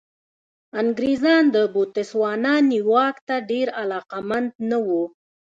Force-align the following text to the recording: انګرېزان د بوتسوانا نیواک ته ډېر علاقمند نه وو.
انګرېزان 0.81 1.43
د 1.55 1.57
بوتسوانا 1.73 2.53
نیواک 2.71 3.15
ته 3.27 3.35
ډېر 3.49 3.67
علاقمند 3.81 4.49
نه 4.69 4.77
وو. 4.87 5.03